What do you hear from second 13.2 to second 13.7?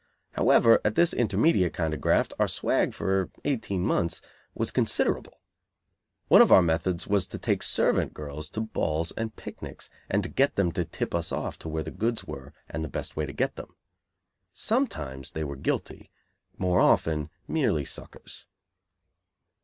to get